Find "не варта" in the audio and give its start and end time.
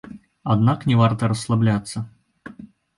0.93-1.31